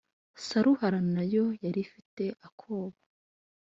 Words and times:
Saruhara 0.47 0.99
na 1.13 1.23
yo 1.33 1.45
yari 1.63 1.79
ifite 1.85 2.23
akoba. 2.47 2.95